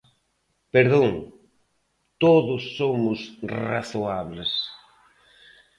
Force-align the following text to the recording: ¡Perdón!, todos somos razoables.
¡Perdón!, 0.73 1.09
todos 2.23 2.61
somos 2.77 3.19
razoables. 3.57 4.51